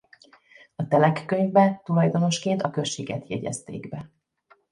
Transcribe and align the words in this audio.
A 0.75 0.87
telekkönyvbe 0.87 1.81
tulajdonosként 1.83 2.61
a 2.61 2.69
községet 2.69 3.27
jegyezték 3.27 3.89
be. 3.89 4.09